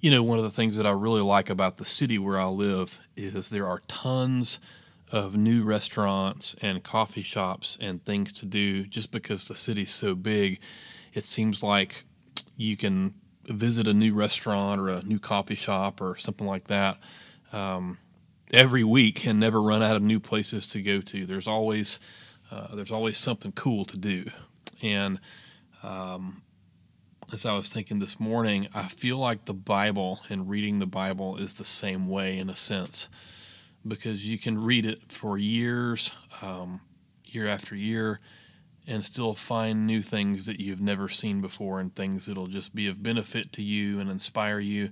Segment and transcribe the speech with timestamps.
[0.00, 2.46] You know, one of the things that I really like about the city where I
[2.46, 4.60] live is there are tons
[5.10, 10.14] of new restaurants and coffee shops and things to do just because the city's so
[10.14, 10.60] big.
[11.14, 12.04] It seems like
[12.56, 13.14] you can
[13.46, 16.98] visit a new restaurant or a new coffee shop or something like that
[17.52, 17.98] um,
[18.52, 21.26] every week and never run out of new places to go to.
[21.26, 21.98] There's always
[22.52, 24.26] uh, there's always something cool to do,
[24.80, 25.18] and
[25.82, 26.42] um,
[27.32, 31.36] as I was thinking this morning, I feel like the Bible and reading the Bible
[31.36, 33.08] is the same way in a sense
[33.86, 36.80] because you can read it for years, um,
[37.26, 38.20] year after year,
[38.86, 42.86] and still find new things that you've never seen before and things that'll just be
[42.88, 44.90] of benefit to you and inspire you.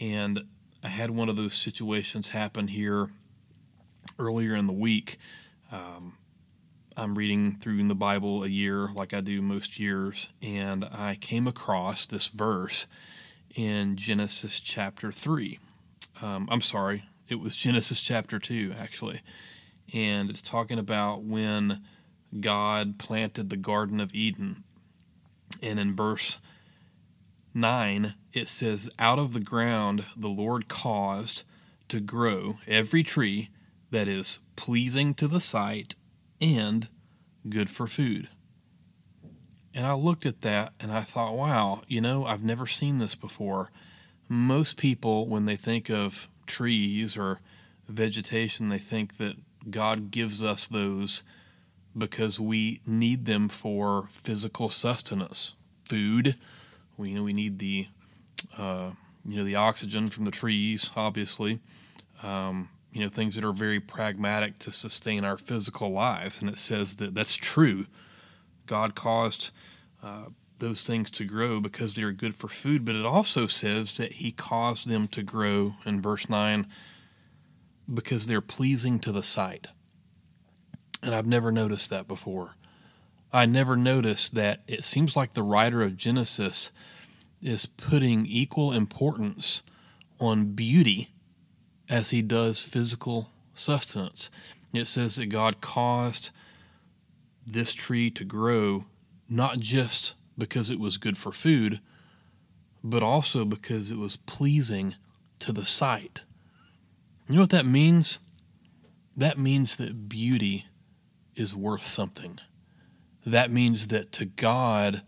[0.00, 0.44] And
[0.84, 3.10] I had one of those situations happen here
[4.20, 5.18] earlier in the week.
[5.72, 6.16] Um,
[6.98, 11.18] I'm reading through in the Bible a year, like I do most years, and I
[11.20, 12.86] came across this verse
[13.54, 15.58] in Genesis chapter 3.
[16.22, 19.20] Um, I'm sorry, it was Genesis chapter 2, actually.
[19.92, 21.82] And it's talking about when
[22.40, 24.64] God planted the Garden of Eden.
[25.62, 26.38] And in verse
[27.52, 31.44] 9, it says, Out of the ground the Lord caused
[31.88, 33.50] to grow every tree
[33.90, 35.94] that is pleasing to the sight
[36.40, 36.88] and
[37.48, 38.28] good for food.
[39.74, 43.14] And I looked at that and I thought, wow, you know, I've never seen this
[43.14, 43.70] before.
[44.28, 47.40] Most people, when they think of trees or
[47.88, 49.36] vegetation, they think that
[49.70, 51.22] God gives us those
[51.96, 55.54] because we need them for physical sustenance,
[55.88, 56.36] food.
[56.96, 57.88] We you know we need the
[58.56, 58.90] uh,
[59.24, 61.60] you know the oxygen from the trees, obviously.
[62.22, 66.40] Um, you know things that are very pragmatic to sustain our physical lives.
[66.40, 67.84] And it says that that's true.
[68.64, 69.50] God caused
[70.02, 74.14] uh, those things to grow because they're good for food but it also says that
[74.14, 76.66] he caused them to grow in verse 9
[77.92, 79.68] because they're pleasing to the sight.
[81.02, 82.52] And i've never noticed that before.
[83.30, 86.70] I never noticed that it seems like the writer of genesis
[87.42, 89.62] is putting equal importance
[90.18, 91.10] on beauty
[91.88, 94.30] as he does physical sustenance.
[94.72, 96.30] It says that God caused
[97.46, 98.84] this tree to grow
[99.28, 101.80] not just because it was good for food,
[102.82, 104.94] but also because it was pleasing
[105.38, 106.22] to the sight.
[107.28, 108.18] You know what that means?
[109.16, 110.66] That means that beauty
[111.34, 112.38] is worth something.
[113.24, 115.02] That means that to God,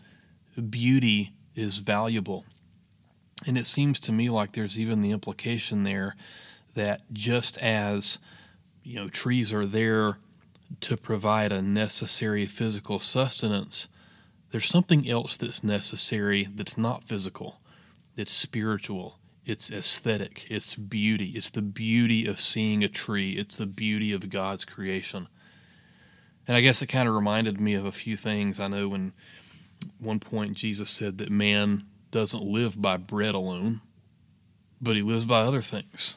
[0.71, 2.45] beauty is valuable.
[3.47, 6.16] And it seems to me like there's even the implication there
[6.75, 8.19] that just as
[8.83, 10.19] you know trees are there
[10.81, 13.89] to provide a necessary physical sustenance,
[14.51, 17.61] there's something else that's necessary that's not physical.
[18.17, 19.19] It's spiritual.
[19.45, 20.47] It's aesthetic.
[20.51, 21.31] It's beauty.
[21.31, 23.33] It's the beauty of seeing a tree.
[23.33, 25.28] It's the beauty of God's creation.
[26.47, 28.61] And I guess it kind of reminded me of a few things.
[28.61, 29.12] I know when
[29.99, 33.81] one point Jesus said that man doesn't live by bread alone,
[34.81, 36.17] but he lives by other things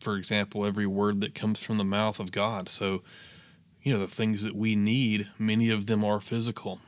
[0.00, 2.68] for example, every word that comes from the mouth of God.
[2.68, 3.02] So,
[3.82, 6.80] you know, the things that we need, many of them are physical.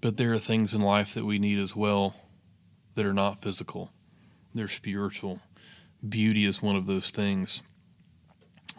[0.00, 2.14] But there are things in life that we need as well
[2.94, 3.90] that are not physical,
[4.54, 5.40] they're spiritual.
[6.06, 7.62] Beauty is one of those things.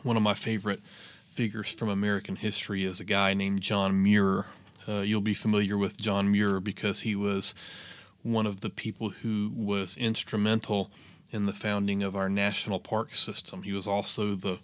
[0.03, 0.81] One of my favorite
[1.27, 4.45] figures from American history is a guy named John Muir.
[4.87, 7.55] Uh, you'll be familiar with John Muir because he was
[8.21, 10.91] one of the people who was instrumental
[11.35, 13.63] in the founding of our national park system.
[13.63, 14.59] He was also the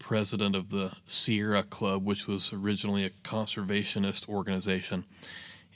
[0.00, 5.04] president of the Sierra Club, which was originally a conservationist organization.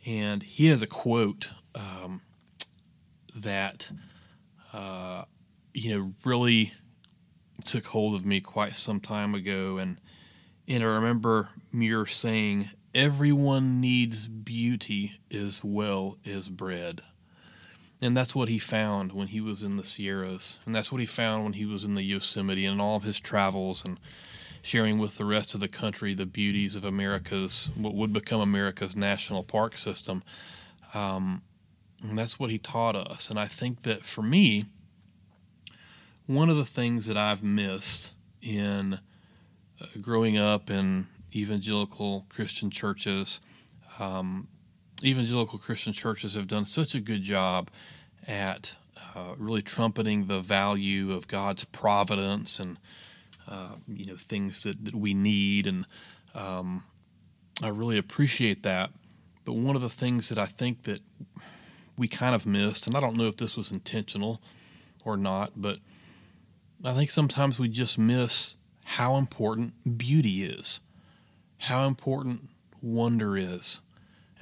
[0.05, 2.23] And he has a quote um,
[3.37, 3.91] that,
[4.73, 5.25] uh,
[5.73, 6.75] you know, really
[7.65, 9.79] took hold of me quite some time ago.
[9.79, 9.99] And,
[10.67, 17.01] and I remember Muir saying, Everyone needs beauty as well as bread.
[18.03, 20.59] And that's what he found when he was in the Sierras.
[20.67, 23.05] And that's what he found when he was in the Yosemite and in all of
[23.05, 24.01] his travels and
[24.61, 28.97] sharing with the rest of the country the beauties of America's, what would become America's
[28.97, 30.25] national park system.
[30.95, 31.43] Um,
[32.03, 33.31] and that's what he taught us.
[33.31, 34.65] And I think that for me,
[36.27, 38.95] one of the things that I've missed in
[39.81, 43.41] uh, growing up in evangelical Christian churches
[44.01, 44.49] um,
[45.05, 47.71] evangelical Christian churches have done such a good job
[48.27, 48.77] at
[49.15, 52.79] uh, really trumpeting the value of God's providence and
[53.49, 55.85] uh, you know things that, that we need, and
[56.35, 56.85] um,
[57.63, 58.91] I really appreciate that.
[59.45, 61.01] But one of the things that I think that
[61.97, 64.41] we kind of missed, and I don't know if this was intentional
[65.05, 65.79] or not, but
[66.85, 70.81] I think sometimes we just miss how important beauty is,
[71.59, 72.49] how important
[72.81, 73.81] wonder is,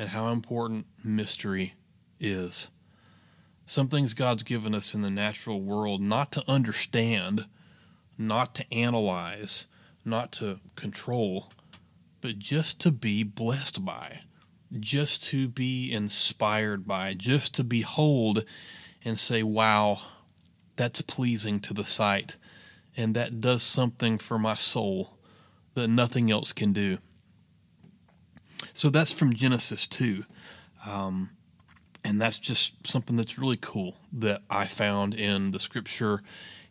[0.01, 1.75] and how important mystery
[2.19, 2.69] is.
[3.67, 7.45] Some things God's given us in the natural world not to understand,
[8.17, 9.67] not to analyze,
[10.03, 11.53] not to control,
[12.23, 14.21] but just to be blessed by,
[14.81, 18.47] just to be inspired by, just to behold
[19.05, 20.01] and say, wow,
[20.77, 22.39] that's pleasing to the sight.
[22.97, 25.19] And that does something for my soul
[25.75, 26.97] that nothing else can do.
[28.73, 30.25] So that's from Genesis 2.
[30.87, 31.31] Um,
[32.05, 36.23] and that's just something that's really cool that I found in the scripture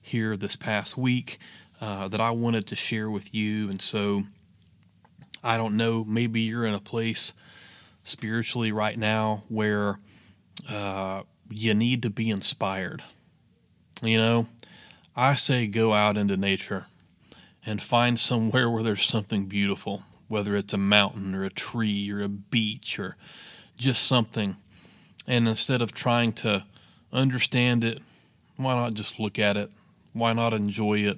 [0.01, 1.37] here this past week
[1.81, 3.69] uh, that I wanted to share with you.
[3.69, 4.23] And so
[5.43, 7.33] I don't know, maybe you're in a place
[8.03, 9.99] spiritually right now where
[10.67, 13.03] uh, you need to be inspired.
[14.01, 14.47] You know,
[15.15, 16.85] I say go out into nature
[17.65, 22.21] and find somewhere where there's something beautiful, whether it's a mountain or a tree or
[22.21, 23.17] a beach or
[23.75, 24.55] just something.
[25.27, 26.63] And instead of trying to
[27.11, 27.99] understand it,
[28.55, 29.71] why not just look at it?
[30.13, 31.17] Why not enjoy it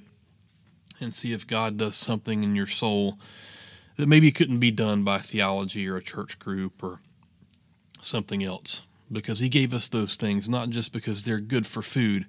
[0.99, 3.19] and see if God does something in your soul
[3.97, 6.99] that maybe couldn't be done by theology or a church group or
[8.01, 8.83] something else?
[9.11, 12.27] Because He gave us those things not just because they're good for food,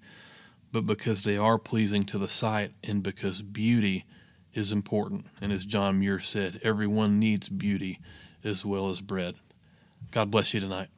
[0.72, 4.04] but because they are pleasing to the sight and because beauty
[4.54, 5.26] is important.
[5.40, 8.00] And as John Muir said, everyone needs beauty
[8.44, 9.36] as well as bread.
[10.10, 10.88] God bless you tonight.